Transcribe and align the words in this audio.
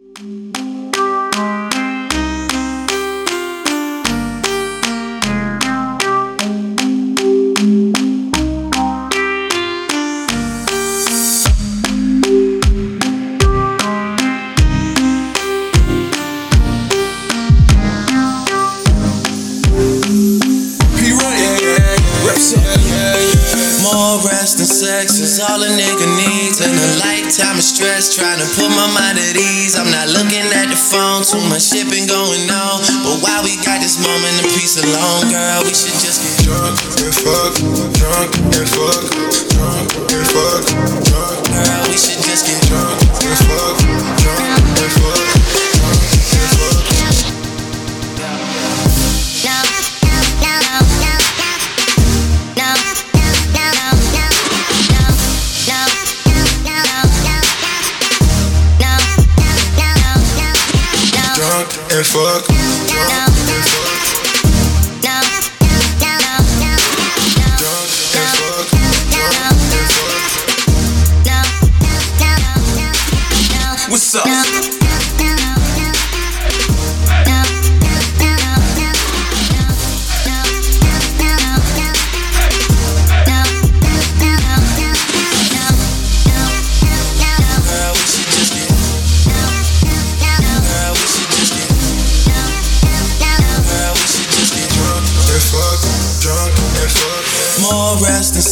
all 0.00 0.67
stress, 28.00 28.14
trying 28.14 28.38
to 28.38 28.46
put 28.54 28.70
my 28.70 28.86
mind 28.94 29.18
at 29.18 29.36
ease. 29.36 29.74
I'm 29.76 29.90
not 29.90 30.08
looking 30.08 30.46
at 30.54 30.66
the 30.70 30.76
phone, 30.76 31.22
too 31.22 31.42
much 31.48 31.62
shit 31.62 31.90
been 31.90 32.06
going 32.06 32.46
on. 32.50 32.82
But 33.02 33.18
while 33.22 33.42
we 33.42 33.56
got 33.64 33.80
this 33.80 33.98
moment 33.98 34.34
of 34.38 34.46
peace 34.54 34.78
alone, 34.78 35.30
girl, 35.30 35.62
we 35.64 35.74
should 35.74 35.98
just 35.98 36.22
get 36.22 36.46
drunk 36.46 36.78
and 37.02 37.14
fuck, 37.14 37.52
drunk 37.98 38.30
and 38.54 38.68
fuck, 38.68 39.02
drunk 39.50 39.88
and 40.14 40.26
fuck, 40.30 41.07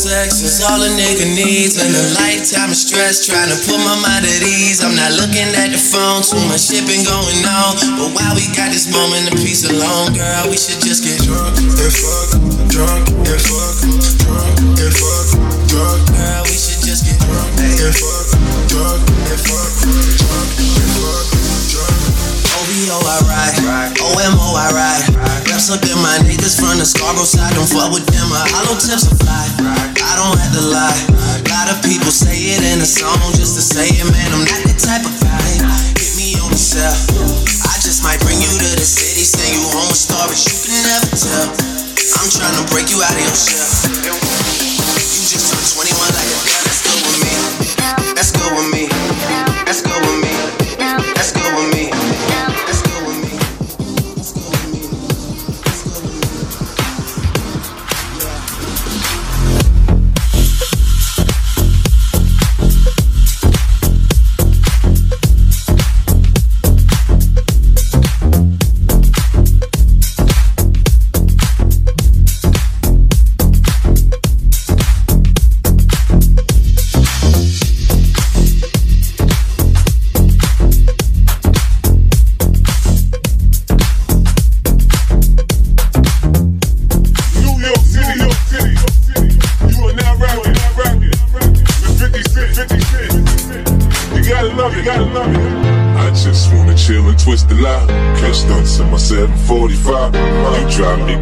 sex 0.07 0.39
is 0.43 0.62
all 0.62 0.79
a 0.79 0.91
nigga 0.95 1.27
needs. 1.35 1.75
And 1.83 1.91
a 1.91 2.05
lifetime 2.15 2.71
of 2.71 2.79
stress 2.79 3.27
trying 3.27 3.51
to 3.51 3.59
put 3.67 3.79
my 3.83 3.99
mind 3.99 4.23
at 4.23 4.43
ease. 4.47 4.79
I'm 4.79 4.95
not 4.95 5.11
looking 5.19 5.51
at 5.59 5.75
the 5.75 5.81
phone, 5.81 6.23
too 6.23 6.39
much 6.47 6.71
shit 6.71 6.87
been 6.87 7.03
going 7.03 7.43
on. 7.43 7.75
But 7.98 8.15
while 8.15 8.35
we 8.39 8.47
got 8.55 8.71
this 8.71 8.87
moment 8.87 9.27
of 9.31 9.35
peace 9.43 9.67
alone, 9.67 10.15
girl, 10.15 10.47
we 10.47 10.57
should 10.57 10.79
just 10.79 11.03
get 11.03 11.19
drunk 11.27 11.59
and 11.59 11.91
fuck, 11.91 12.39
drunk 12.71 13.05
and 13.11 13.43
fuck, 13.43 13.75
drunk 14.23 14.55
and 14.79 14.95
fuck, 14.95 15.27
drunk. 15.67 15.98
Girl, 16.15 16.43
we 16.47 16.55
should 16.55 16.83
just 16.87 17.03
get 17.03 17.19
drunk 17.27 17.51
and 17.59 17.95
fuck, 17.98 18.27
drunk 18.70 19.03
and 19.03 19.41
fuck, 19.42 19.70
drunk 20.23 20.51
and 20.55 20.91
fuck, 20.95 21.27
drunk. 21.75 21.98
OVO, 22.57 22.98
I 23.03 23.19
ride. 23.27 23.91
OMO, 23.98 24.47
I 24.55 24.69
ride. 24.70 25.45
Reps 25.56 25.72
up 25.72 25.89
in 25.89 25.96
my 26.05 26.20
niggas 26.28 26.61
from 26.61 26.77
the 26.77 26.84
Scarborough 26.84 27.24
side. 27.24 27.56
Don't 27.56 27.64
fuck 27.64 27.89
with 27.89 28.05
them. 28.12 28.28
A 28.28 28.44
hollow 28.52 28.77
tips 28.77 29.08
are 29.08 29.17
fly. 29.17 29.48
I 29.64 30.12
don't 30.20 30.36
have 30.36 30.52
to 30.52 30.61
lie. 30.68 31.00
A 31.17 31.48
lot 31.48 31.72
of 31.72 31.80
people 31.80 32.12
say 32.12 32.52
it 32.52 32.61
in 32.61 32.77
a 32.77 32.84
song 32.84 33.17
just 33.33 33.56
to 33.56 33.64
say 33.64 33.89
it, 33.89 34.05
man. 34.05 34.36
I'm 34.36 34.44
not 34.44 34.61
the 34.68 34.77
type 34.77 35.00
of 35.08 35.17
guy. 35.17 35.56
Hit 35.96 36.12
me 36.12 36.36
on 36.44 36.52
the 36.52 36.61
cell. 36.61 36.92
I 37.72 37.72
just 37.80 38.05
might 38.05 38.20
bring 38.20 38.36
you 38.36 38.52
to 38.52 38.68
the 38.77 38.84
city, 38.84 39.24
send 39.24 39.56
you 39.56 39.64
home 39.72 39.89
with 39.89 39.96
stories 39.96 40.44
you 40.44 40.61
can 40.61 40.77
never 40.92 41.08
tell. 41.17 41.48
I'm 41.48 42.28
trying 42.28 42.56
to 42.61 42.64
break 42.68 42.92
you 42.92 43.00
out 43.00 43.17
of 43.17 43.24
your 43.24 43.33
shell. 43.33 43.76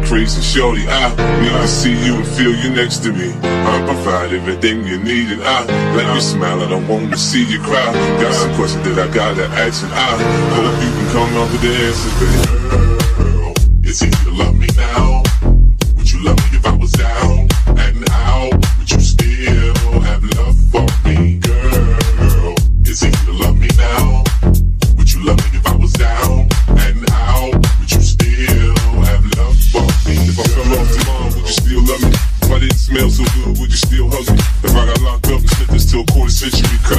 Crazy, 0.05 0.41
shorty. 0.41 0.87
I 0.87 1.09
need 1.41 1.51
to 1.51 1.67
see 1.67 1.91
you 2.05 2.15
and 2.15 2.27
feel 2.27 2.55
you 2.55 2.69
next 2.69 2.99
to 3.03 3.11
me. 3.11 3.33
I 3.43 3.83
provide 3.85 4.33
everything 4.33 4.85
you 4.87 4.97
need, 4.97 5.31
and 5.31 5.43
I 5.43 5.65
let 5.95 6.13
you 6.15 6.21
smile. 6.21 6.61
I 6.61 6.69
don't 6.69 6.87
want 6.87 7.11
to 7.11 7.17
see 7.17 7.43
you 7.45 7.59
cry. 7.59 7.91
Got 8.21 8.33
some 8.33 8.55
questions 8.55 8.83
that 8.85 9.09
I 9.09 9.13
gotta 9.13 9.45
ask, 9.45 9.83
and 9.83 9.93
I 9.93 10.11
hope 10.55 10.83
you 10.83 10.91
can 10.91 11.11
come 11.11 11.37
up 11.37 11.51
with 11.51 11.61
the 11.61 11.73
answers, 11.75 12.89
baby. 12.89 12.94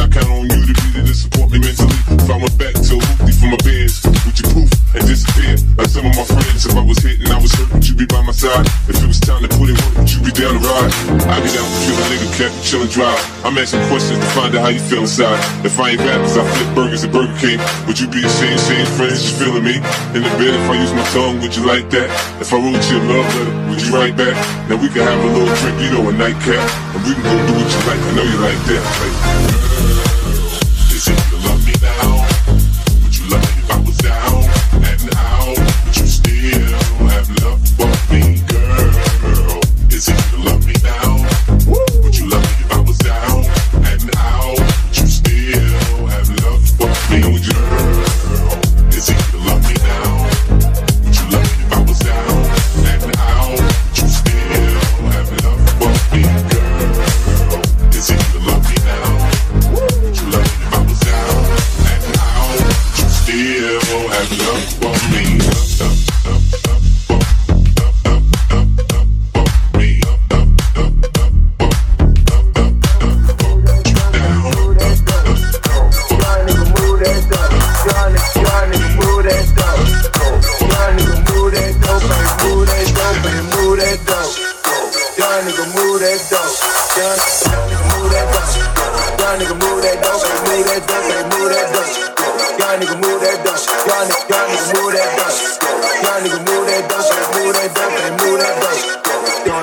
I 0.07 0.09
count 0.09 0.31
on 0.31 0.47
you 0.47 0.63
to 0.63 0.71
be 0.71 0.89
there 0.95 1.03
to 1.03 1.15
support 1.15 1.51
me 1.51 1.59
mentally? 1.59 1.99
If 2.15 2.31
I 2.31 2.39
went 2.39 2.55
back 2.55 2.79
to 2.79 2.95
hoopty 2.95 3.35
for 3.35 3.49
my 3.51 3.59
bands, 3.67 4.07
would 4.07 4.39
you 4.39 4.47
poof 4.55 4.71
and 4.95 5.03
disappear? 5.03 5.59
Like 5.75 5.91
some 5.91 6.07
of 6.07 6.15
my 6.15 6.23
friends, 6.23 6.63
if 6.63 6.79
I 6.79 6.85
was 6.87 7.03
hit 7.03 7.19
and 7.27 7.31
I 7.35 7.43
was 7.43 7.51
hurt, 7.59 7.75
would 7.75 7.83
you 7.83 7.99
be 7.99 8.07
by 8.07 8.23
my 8.23 8.31
side? 8.31 8.71
If 8.87 9.03
it 9.03 9.09
was 9.09 9.19
time 9.19 9.43
to 9.43 9.51
put 9.51 9.67
in 9.67 9.75
work, 9.75 9.99
would 9.99 10.07
you 10.07 10.23
be 10.23 10.31
down 10.31 10.55
to 10.55 10.63
ride? 10.63 10.95
I'd 11.27 11.43
be 11.43 11.51
down 11.51 11.67
to 11.67 11.79
feel 11.83 11.99
a 11.99 12.07
nigga 12.07 12.29
kept 12.39 12.55
chillin' 12.63 12.87
drive. 12.87 13.19
I'm 13.43 13.59
asking 13.59 13.83
questions 13.91 14.23
to 14.23 14.31
find 14.31 14.55
out 14.55 14.63
how 14.63 14.71
you 14.71 14.79
feel 14.79 15.03
inside. 15.03 15.43
If 15.67 15.75
I 15.83 15.99
ain't 15.99 16.03
rappers, 16.07 16.39
I 16.39 16.47
flip 16.55 16.71
burgers 16.79 17.03
at 17.03 17.11
Burger 17.11 17.35
King. 17.43 17.59
Would 17.91 17.99
you 17.99 18.07
be 18.07 18.23
ashamed, 18.23 18.63
saying 18.63 18.87
friends 18.95 19.27
just 19.27 19.43
feeling 19.43 19.67
me? 19.67 19.83
In 20.15 20.23
the 20.23 20.33
bed, 20.39 20.55
if 20.55 20.71
I 20.71 20.79
use 20.79 20.95
my 20.95 21.07
tongue, 21.11 21.43
would 21.43 21.51
you 21.59 21.67
like 21.67 21.91
that? 21.91 22.07
If 22.39 22.55
I 22.55 22.63
wrote 22.63 22.79
you 22.87 23.03
a 23.03 23.11
love 23.11 23.27
letter, 23.27 23.55
would 23.75 23.83
you 23.83 23.91
write 23.91 24.15
back? 24.15 24.39
Now 24.71 24.79
we 24.79 24.87
can 24.87 25.03
have 25.03 25.19
a 25.19 25.31
little 25.35 25.51
drink, 25.51 25.83
you 25.83 25.91
know, 25.99 26.07
a 26.07 26.13
nightcap. 26.15 26.63
And 26.95 27.03
we 27.03 27.11
can 27.11 27.27
go 27.27 27.35
do 27.43 27.53
what 27.59 27.67
you 27.67 27.81
like, 27.91 27.99
I 28.07 28.11
know 28.15 28.23
you 28.23 28.39
like 28.39 28.61
that. 28.71 28.83
Like, 29.03 29.66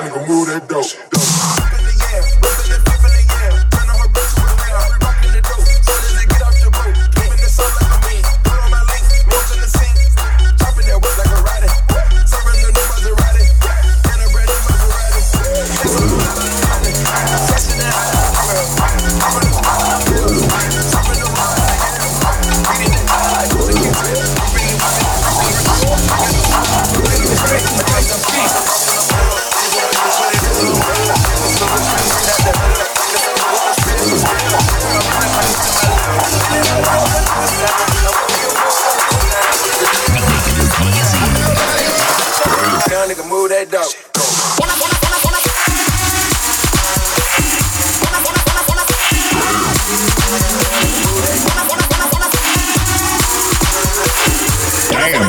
nigga 0.02 0.28
move 0.28 0.48
that 0.48 0.68
dope. 0.68 1.33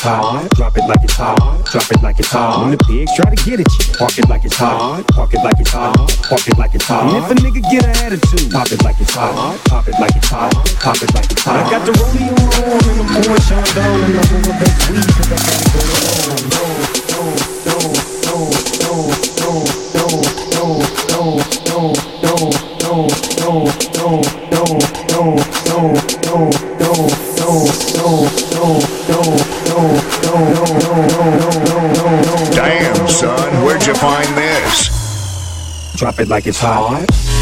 Hot. 0.00 0.50
Drop 0.56 0.76
it 0.76 0.84
like 0.86 1.02
it's 1.02 1.16
hot. 1.16 1.64
Drop 1.64 1.90
it 1.90 2.02
like 2.02 2.18
it's 2.18 2.30
hot. 2.30 2.60
When 2.60 2.70
the 2.72 2.84
pigs 2.84 3.10
try 3.16 3.34
to 3.34 3.40
get 3.44 3.60
at 3.60 3.66
you, 3.80 3.94
park 3.96 4.18
it 4.18 4.28
like 4.28 4.44
it's 4.44 4.56
hot. 4.56 5.06
Park 5.08 5.32
it 5.32 5.42
like 5.42 5.58
it's 5.58 5.70
hot. 5.70 5.96
Park 6.28 6.46
it 6.46 6.58
like 6.58 6.74
it's 6.74 6.84
hot. 6.84 7.08
And 7.08 7.24
if 7.24 7.30
a 7.30 7.34
nigga 7.34 7.62
get 7.70 7.84
an 7.84 7.96
attitude, 8.04 8.52
pop 8.52 8.70
it 8.70 8.84
like 8.84 9.00
it's 9.00 9.14
hot. 9.14 9.58
Pop 9.68 9.88
it 9.88 9.94
like 10.00 10.14
it's 10.14 10.28
hot. 10.28 10.52
Pop 10.80 10.96
it 11.00 11.14
like 11.14 11.30
it's 11.32 11.42
hot. 11.42 11.64
I 11.64 11.70
got 11.70 11.86
the 11.86 11.92
rollie 11.92 12.28
on 12.28 12.44
and 12.84 13.00
I'm 13.00 13.08
pouring 13.08 13.40
down 13.72 14.04
and 14.04 14.20
I'm 14.20 14.36
over 14.36 14.52
that 14.52 14.72
weed 14.92 15.08
cause 15.16 15.28
gotta 15.32 15.48
go 15.72 15.84
no, 16.52 16.68
no, 17.08 17.24
no, 17.64 18.48
no, 18.68 18.73
Drop 36.14 36.26
it 36.26 36.28
like 36.28 36.46
it's 36.46 36.60
hot. 36.60 37.33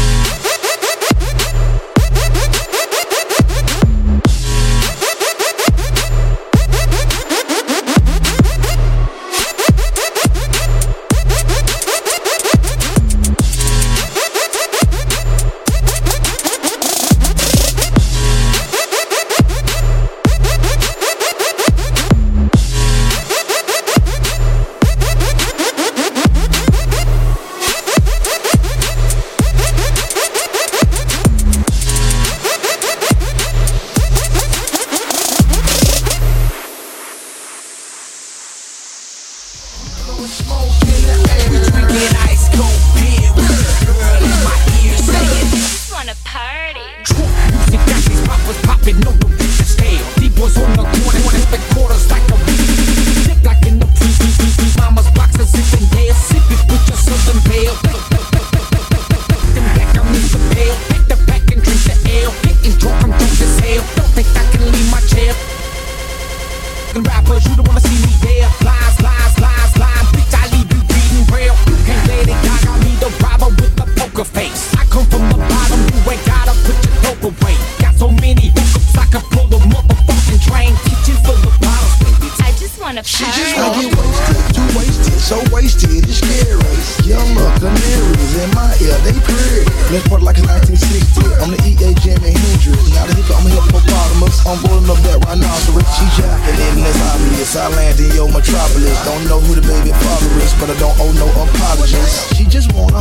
She 101.85 101.95
just, 101.95 102.35
she 102.35 102.45
just 102.45 102.73
want 102.73 102.92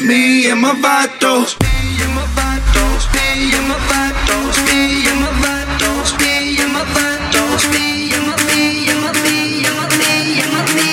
me 0.00 0.50
and 0.50 0.60
my 0.60 0.72
vatos. 0.74 1.56
Me 1.60 2.02
and 2.02 2.14
my 2.14 2.22
vatos. 2.36 3.06
Me 3.14 3.54
and 3.56 3.68
my 3.68 3.76
vatos. 3.88 4.56
Me 4.66 5.06
and 5.08 5.20
my 5.20 5.30
vatos. 5.42 6.18
Me 6.20 6.58
and 6.62 6.72
my 6.72 6.84
vatos. 6.94 7.62
Me 7.72 8.12
and 8.14 8.26
my 8.26 8.36
me 8.46 8.88
and 8.90 9.00
my 9.02 9.12
me 9.22 9.64
and 9.64 9.76
my 9.76 9.86
me 10.00 10.40
and 10.42 10.52
my 10.52 10.62
me. 10.74 10.88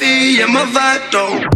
Me 0.00 0.42
and 0.42 0.52
my 0.52 0.64
vatos. 0.76 1.47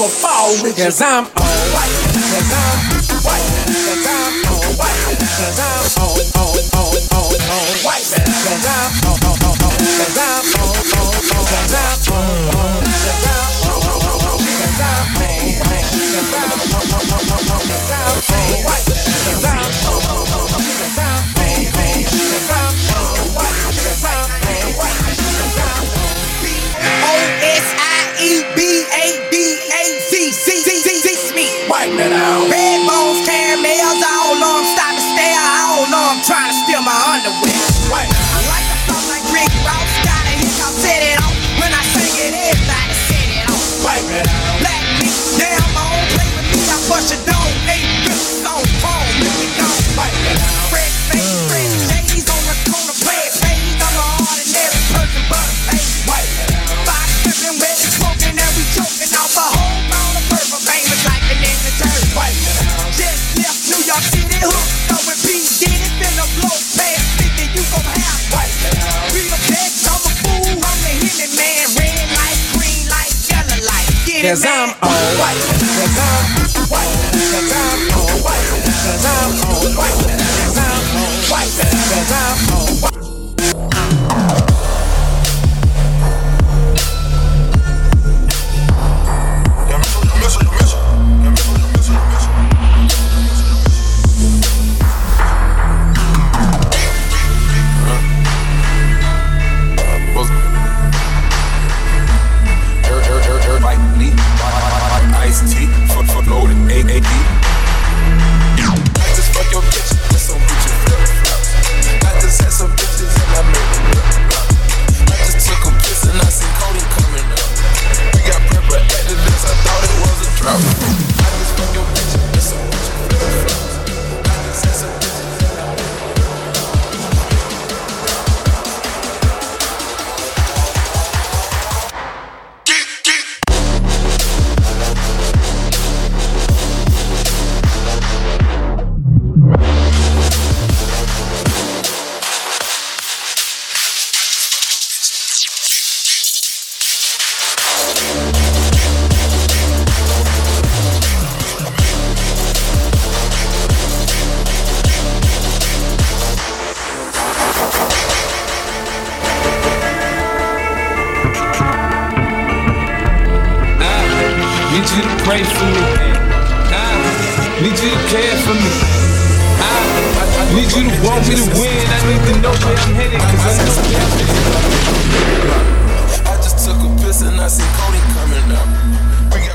Cause 0.00 0.24
I'm 0.24 0.48
on. 0.48 0.72
Cause 0.72 1.02
I'm 1.02 1.26
white. 3.20 3.44
Cause 3.68 4.06
I'm 4.08 4.32
on 4.48 4.72
white. 4.80 4.96
Cause 5.20 5.60
I'm 5.60 6.00
on, 6.00 6.24
on, 6.40 6.56
on, 6.72 7.04
on, 7.12 7.36
on 7.52 7.76
white. 7.84 8.08
Cause 8.08 8.64
I'm 8.64 8.96
on, 9.04 9.20
on, 9.20 9.44
on, 9.44 9.52
on. 9.52 9.76
On, 10.00 11.76
on, 11.76 11.89
white 31.90 31.96
man 31.96 32.12
out. 32.12 32.49
Cause 74.30 74.46
I'm 74.46 74.89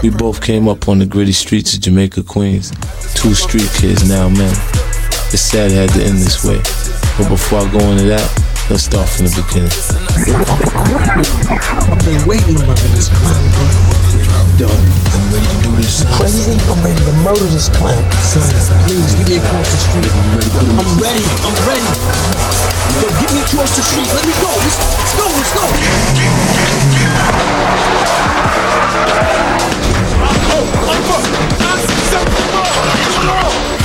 We 0.03 0.09
both 0.11 0.41
came 0.41 0.67
up 0.67 0.87
on 0.87 0.99
the 0.99 1.05
gritty 1.05 1.31
streets 1.31 1.73
of 1.73 1.81
Jamaica, 1.81 2.23
Queens. 2.23 2.71
Two 3.15 3.33
street 3.33 3.69
kids 3.73 4.07
now, 4.07 4.29
man. 4.29 4.53
It's 5.33 5.41
sad 5.41 5.71
it 5.71 5.75
had 5.75 5.89
to 5.99 6.03
end 6.05 6.19
this 6.19 6.43
way. 6.45 6.57
But 7.17 7.29
before 7.29 7.59
I 7.59 7.71
go 7.71 7.79
into 7.79 8.03
that, 8.05 8.29
let's 8.69 8.83
start 8.83 9.09
from 9.09 9.25
the 9.25 9.31
beginning. 9.47 9.71
I've 11.91 12.05
been 12.05 12.27
waiting 12.27 12.55
bro. 12.55 13.94
Done. 14.55 14.71
I'm 14.71 15.33
ready 15.35 15.43
to 15.51 15.57
do 15.67 15.75
this. 15.75 16.05
Crazy. 16.15 16.55
I'm 16.71 16.79
ready 16.79 16.95
to 16.95 17.11
murder 17.27 17.43
this 17.51 17.67
clown. 17.67 17.99
Son, 18.23 18.39
please 18.87 19.13
get 19.15 19.27
me 19.27 19.35
across 19.35 19.67
the 19.67 19.79
street. 19.83 20.07
I'm 20.07 20.95
ready. 20.95 21.19
I'm 21.43 21.51
ready. 21.67 21.83
Yo, 23.03 23.11
get 23.19 23.35
me 23.35 23.43
across 23.43 23.75
the 23.75 23.83
street. 23.83 24.07
Let 24.15 24.23
me 24.23 24.31
go. 24.39 24.47
Let's, 24.55 24.79
let's 24.95 25.11
go. 25.11 25.27
Let's 25.27 25.51
go. 25.51 25.63
Oh, 30.55 30.63
I'm 30.87 31.03
fucked. 31.03 31.35
I'm 31.59 31.83
so 32.07 32.23
Blood 33.19 33.84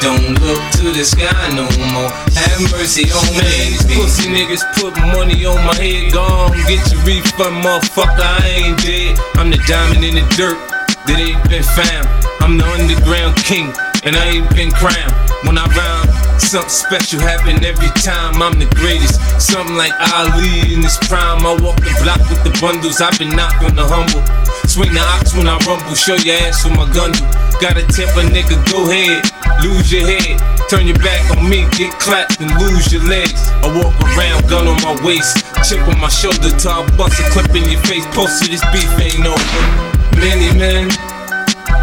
Don't 0.00 0.40
look 0.40 0.64
to 0.80 0.96
the 0.96 1.04
sky 1.04 1.28
no 1.52 1.68
more. 1.92 2.08
Have 2.32 2.60
mercy 2.72 3.04
on 3.12 3.28
me. 3.36 3.76
Pussy 3.92 4.32
niggas 4.32 4.64
put 4.80 4.96
money 5.12 5.44
on 5.44 5.60
my 5.60 5.76
head. 5.76 6.12
Gone, 6.12 6.56
get 6.64 6.80
your 6.88 7.04
refund, 7.04 7.60
motherfucker. 7.60 8.16
I 8.16 8.64
ain't 8.64 8.80
dead. 8.80 9.20
I'm 9.36 9.50
the 9.50 9.60
diamond 9.68 10.02
in 10.02 10.16
the 10.16 10.24
dirt 10.40 10.56
that 11.04 11.20
ain't 11.20 11.44
been 11.52 11.62
found. 11.76 12.08
I'm 12.40 12.56
the 12.56 12.64
underground 12.80 13.36
king, 13.44 13.76
and 14.00 14.16
I 14.16 14.40
ain't 14.40 14.48
been 14.56 14.72
crowned. 14.72 15.12
When 15.44 15.60
I 15.60 15.68
rhyme, 15.68 16.08
something 16.40 16.72
special 16.72 17.20
happen 17.20 17.60
every 17.60 17.92
time. 18.00 18.40
I'm 18.40 18.56
the 18.56 18.72
greatest. 18.80 19.20
Something 19.36 19.76
like 19.76 19.92
Ali 20.16 20.72
in 20.72 20.80
his 20.80 20.96
prime. 21.12 21.44
I 21.44 21.60
walk 21.60 21.76
the 21.76 21.92
block 22.00 22.24
with 22.32 22.40
the 22.40 22.56
bundles. 22.56 23.04
I've 23.04 23.18
been 23.20 23.36
knocked 23.36 23.60
on 23.68 23.76
the 23.76 23.84
humble. 23.84 24.24
Swing 24.64 24.96
the 24.96 25.04
ox 25.12 25.36
when 25.36 25.44
I 25.44 25.60
rumble. 25.68 25.92
Show 25.92 26.16
your 26.24 26.40
ass 26.48 26.64
with 26.64 26.72
my 26.72 26.88
gun 26.96 27.12
do. 27.12 27.24
Got 27.60 27.76
a 27.76 27.84
nigga, 27.84 28.56
go 28.72 28.88
ahead. 28.88 29.39
Lose 29.62 29.90
your 29.92 30.06
head. 30.06 30.38
Turn 30.70 30.86
your 30.86 30.98
back 30.98 31.20
on 31.36 31.48
me, 31.48 31.66
get 31.76 31.92
clapped 31.98 32.40
and 32.40 32.50
lose 32.62 32.92
your 32.92 33.02
legs. 33.04 33.50
I 33.62 33.68
walk 33.74 33.94
around, 34.14 34.48
gun 34.48 34.68
on 34.68 34.78
my 34.82 34.94
waist. 35.04 35.44
Chip 35.66 35.82
on 35.88 35.98
my 36.00 36.08
shoulder, 36.08 36.50
till 36.56 36.86
bust 36.96 37.18
a 37.18 37.24
clip 37.30 37.50
in 37.54 37.68
your 37.68 37.80
face. 37.90 38.06
Post 38.14 38.46
this 38.46 38.62
beef 38.70 38.90
ain't 38.98 39.26
over. 39.26 39.90
Many 40.16 40.54
men, 40.56 40.88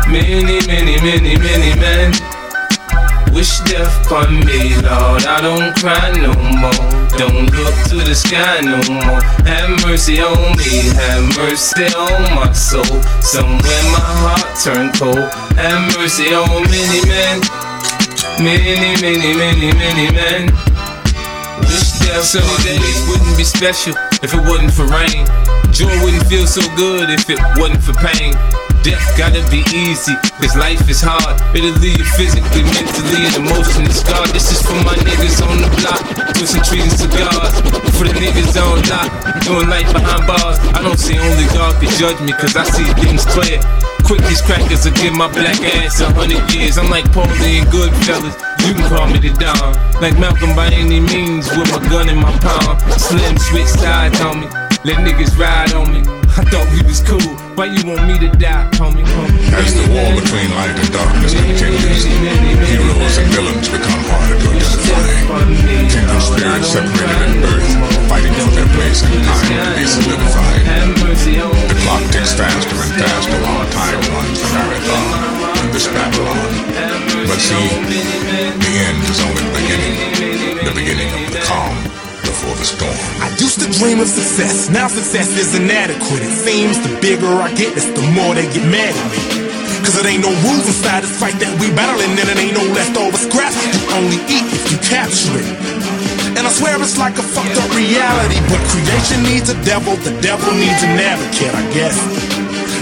many, 0.08 0.60
many, 0.68 0.96
many, 1.04 1.36
many 1.38 1.72
men. 1.80 2.14
Wish 3.34 3.60
death 3.62 4.06
upon 4.06 4.40
me, 4.46 4.76
Lord. 4.82 5.26
I 5.26 5.42
don't 5.42 5.76
cry 5.76 6.12
no 6.16 6.34
more. 6.58 7.07
Don't 7.18 7.50
look 7.50 7.74
to 7.90 7.98
the 7.98 8.14
sky 8.14 8.62
no 8.62 8.78
more. 8.94 9.22
Have 9.50 9.74
mercy 9.84 10.22
on 10.22 10.38
me, 10.54 10.94
have 10.94 11.26
mercy 11.36 11.90
on 11.98 12.22
my 12.38 12.52
soul. 12.54 12.86
Somewhere 13.26 13.84
my 13.90 14.06
heart 14.22 14.46
turned 14.62 14.94
cold. 14.94 15.26
Have 15.58 15.98
mercy 15.98 16.30
on 16.38 16.62
many 16.70 17.02
men, 17.10 17.42
many, 18.38 18.94
many, 19.02 19.34
many, 19.34 19.74
many 19.74 20.14
men. 20.14 20.54
Wish 21.66 21.98
death 22.06 22.22
sunny 22.22 22.78
days 22.78 23.10
wouldn't 23.10 23.36
be 23.36 23.44
special 23.44 23.96
if 24.22 24.36
it 24.36 24.42
wasn't 24.46 24.70
for 24.70 24.86
rain. 24.86 25.26
Joy 25.74 25.90
wouldn't 26.06 26.28
feel 26.30 26.46
so 26.46 26.62
good 26.76 27.10
if 27.10 27.30
it 27.32 27.42
wasn't 27.58 27.82
for 27.82 27.94
pain. 27.98 28.38
Death 28.88 29.18
gotta 29.18 29.44
be 29.52 29.68
easy, 29.76 30.16
cause 30.40 30.56
life 30.56 30.88
is 30.88 31.02
hard. 31.04 31.36
It'll 31.52 31.76
leave 31.84 32.00
you 32.00 32.08
physically, 32.16 32.64
mentally, 32.64 33.20
and 33.28 33.36
emotionally 33.44 33.92
scarred. 33.92 34.32
This 34.32 34.48
is 34.48 34.64
for 34.64 34.80
my 34.88 34.96
niggas 35.04 35.44
on 35.44 35.60
the 35.60 35.68
block, 35.82 36.00
twisting 36.40 36.64
trees 36.64 36.87
doing 39.44 39.68
life 39.68 39.92
behind 39.92 40.28
bars. 40.28 40.60
I 40.72 40.82
don't 40.82 41.00
see 41.00 41.20
only 41.20 41.46
God 41.52 41.76
can 41.82 41.92
judge 42.00 42.20
me, 42.22 42.32
cause 42.32 42.56
I 42.56 42.64
see 42.64 42.88
things 43.04 43.26
clear. 43.26 43.60
Quick, 44.08 44.24
these 44.32 44.42
crackers 44.42 44.86
will 44.86 44.96
give 44.96 45.14
my 45.14 45.28
black 45.28 45.60
ass 45.80 46.00
a 46.00 46.08
hundred 46.14 46.44
years. 46.54 46.78
I'm 46.78 46.90
like 46.90 47.06
Paulie 47.12 47.60
and 47.60 47.68
Goodfellas. 47.68 48.36
You 48.64 48.74
can 48.74 48.88
call 48.88 49.08
me 49.08 49.20
the 49.20 49.36
Don. 49.36 49.76
Like 50.02 50.18
Malcolm 50.20 50.56
by 50.56 50.68
any 50.72 51.00
means, 51.00 51.50
with 51.52 51.72
my 51.72 51.84
gun 51.90 52.10
in 52.10 52.18
my 52.18 52.32
palm. 52.40 52.80
Slim 52.96 53.38
switch 53.38 53.68
sides 53.68 54.22
on 54.22 54.42
me. 54.42 54.48
Let 54.86 55.04
niggas 55.04 55.38
ride 55.38 55.74
on 55.74 55.92
me. 55.92 56.00
I 56.40 56.44
thought 56.48 56.68
we 56.72 56.82
was 56.88 57.02
cool. 57.02 57.47
Why 57.58 57.74
you 57.74 57.82
want 57.90 58.06
me 58.06 58.14
to 58.22 58.30
die, 58.38 58.70
homie? 58.78 59.02
As 59.58 59.74
the 59.74 59.90
war 59.90 60.14
between 60.14 60.46
light 60.54 60.78
and 60.78 60.94
darkness 60.94 61.34
continues, 61.34 62.06
heroes 62.06 63.18
and 63.18 63.34
villains 63.34 63.66
become 63.66 63.98
harder 64.14 64.38
to 64.38 64.48
identify. 64.54 65.42
Kindred 65.90 66.22
spirits 66.22 66.70
separated 66.70 67.18
at 67.18 67.34
birth, 67.42 67.66
fighting 68.06 68.38
for 68.38 68.54
their 68.54 68.70
place 68.78 69.02
in 69.02 69.10
time 69.26 69.50
to 69.50 69.74
be 69.74 69.90
solidified. 69.90 70.70
The 71.66 71.78
clock 71.82 72.06
ticks 72.14 72.38
faster 72.38 72.78
and 72.78 72.94
faster 72.94 73.42
while 73.42 73.66
time 73.74 74.06
runs 74.06 74.38
the 74.38 74.50
marathon 74.54 75.66
in 75.66 75.74
this 75.74 75.90
Babylon. 75.90 76.54
But 77.26 77.42
see, 77.42 77.58
the 78.54 78.74
end 78.86 79.02
is 79.10 79.18
only 79.26 79.42
the 79.42 79.54
beginning, 79.58 80.62
the 80.62 80.76
beginning 80.78 81.10
of 81.10 81.34
the 81.34 81.42
calm 81.42 82.07
before 82.28 82.56
the 82.60 82.68
storm. 82.68 82.98
I 83.24 83.32
used 83.40 83.64
to 83.64 83.68
dream 83.80 84.04
of 84.04 84.12
success, 84.12 84.68
now 84.70 84.92
success 84.92 85.32
is 85.40 85.56
inadequate. 85.56 86.20
It 86.20 86.36
seems 86.36 86.76
the 86.84 86.92
bigger 87.00 87.32
I 87.32 87.48
get, 87.56 87.72
it's 87.80 87.88
the 87.88 88.04
more 88.12 88.36
they 88.36 88.46
get 88.52 88.68
mad 88.68 88.92
at 88.92 89.08
me. 89.16 89.48
Cause 89.88 89.96
it 89.96 90.04
ain't 90.04 90.20
no 90.20 90.34
rules 90.44 90.68
inside 90.68 91.08
this 91.08 91.16
fight 91.16 91.40
that 91.40 91.48
we 91.64 91.72
battling, 91.72 92.12
and 92.20 92.28
it 92.28 92.36
ain't 92.36 92.60
no 92.60 92.66
leftover 92.76 93.16
scraps. 93.16 93.56
You 93.72 93.80
only 93.96 94.20
eat 94.28 94.44
if 94.52 94.68
you 94.68 94.78
capture 94.84 95.40
it. 95.40 95.48
And 96.36 96.44
I 96.44 96.52
swear 96.52 96.76
it's 96.84 97.00
like 97.00 97.16
a 97.16 97.24
fucked 97.24 97.56
up 97.56 97.72
reality, 97.72 98.38
but 98.52 98.60
creation 98.68 99.24
needs 99.24 99.48
a 99.48 99.58
devil, 99.64 99.96
the 100.04 100.12
devil 100.20 100.52
needs 100.52 100.84
an 100.84 101.00
advocate, 101.00 101.56
I 101.56 101.64
guess. 101.72 101.96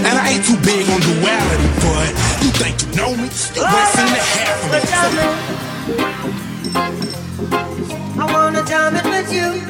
And 0.09 0.17
I 0.17 0.33
ain't 0.33 0.45
too 0.49 0.57
big 0.65 0.89
on 0.89 0.99
duality, 1.05 1.69
but 1.85 2.09
you 2.41 2.49
think 2.57 2.73
you 2.81 2.89
know 2.97 3.13
me? 3.13 3.29
You 3.53 3.61
ain't 3.61 3.91
seen 3.93 4.09
the 4.09 4.21
half 4.25 4.65
of 4.65 6.41
me. 6.41 6.44
I 8.67 8.97
it 8.97 9.05
with 9.05 9.31
you. 9.31 9.61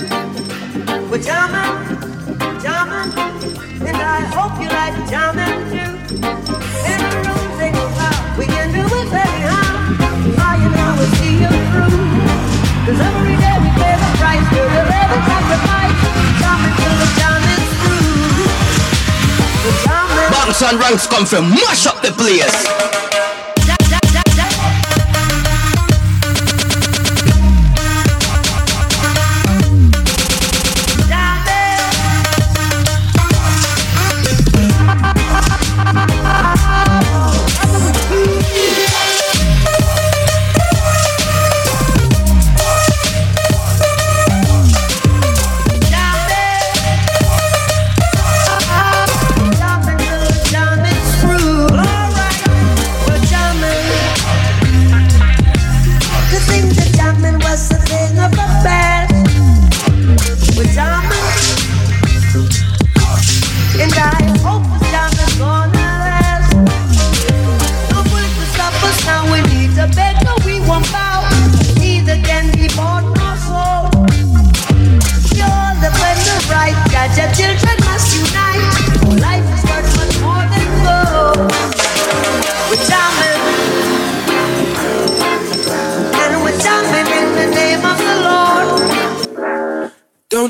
We're 1.11 1.19
jamming, 1.19 1.99
jamming, 2.63 3.11
and 3.83 3.97
I 3.97 4.23
hope 4.31 4.55
you 4.61 4.69
like 4.71 4.95
jamming 5.11 5.67
too. 5.67 5.91
In 6.15 6.99
the 7.03 7.19
room, 7.27 7.47
say 7.59 7.71
no 7.75 7.83
how 7.99 8.15
we 8.39 8.45
can 8.45 8.71
do 8.71 8.87
it 8.87 9.11
anyhow. 9.11 9.99
How 10.39 10.55
you 10.55 10.69
know 10.71 10.95
we'll 10.95 11.11
see 11.19 11.43
you 11.43 11.51
through. 11.75 11.91
Cause 12.87 12.99
every 13.03 13.35
day 13.35 13.55
we 13.59 13.69
pay 13.75 13.99
the 13.99 14.09
price, 14.15 14.47
we'll 14.55 14.63
never 14.63 15.19
sacrifice. 15.27 15.99
Jamming 16.39 16.75
till 16.79 16.95
the 16.95 17.09
is 17.51 17.67
through. 17.83 18.15
Jamming. 19.83 20.71
And 20.71 20.79
ranks 20.79 21.05
come 21.05 21.25
from 21.25 21.49
mash 21.49 21.85
up 21.85 22.01
the 22.01 22.11
place. 22.11 23.04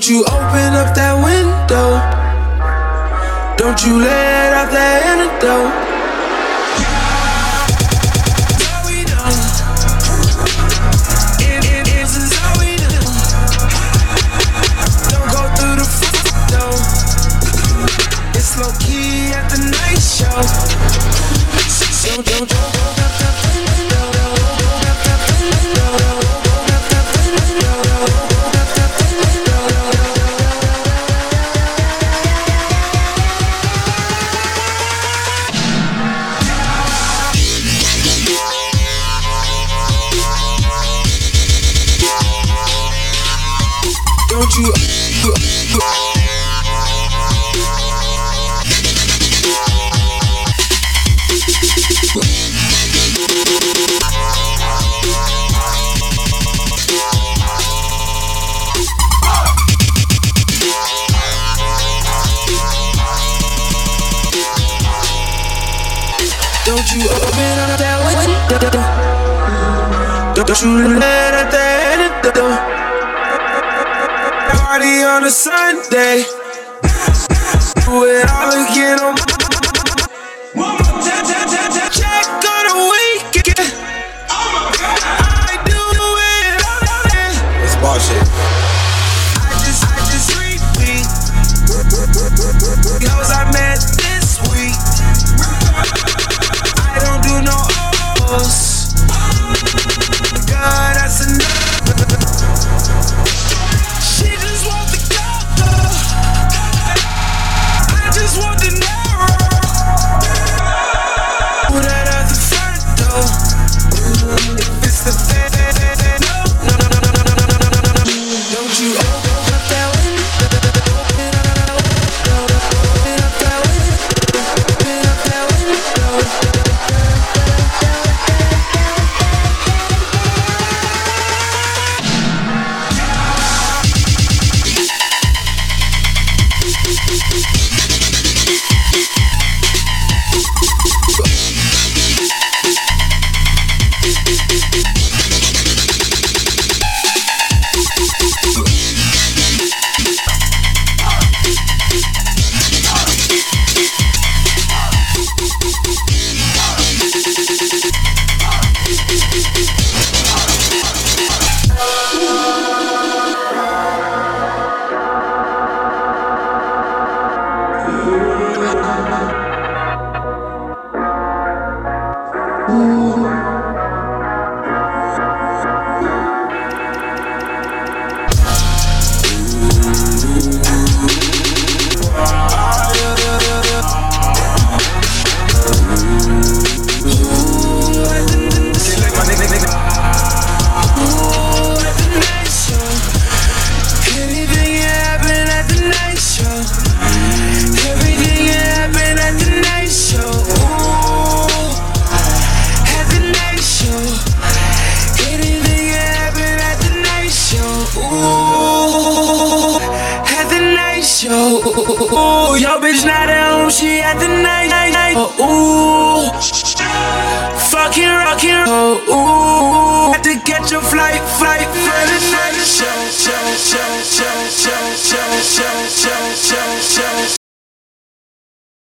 Don't 0.06 0.18
you 0.18 0.24
open 0.26 0.76
up 0.78 0.94
that 0.94 1.16
window? 1.18 1.98
Don't 3.58 3.84
you 3.84 3.98
let 3.98 4.54
out 4.54 4.70
that 4.72 5.02
antidote? 5.02 5.95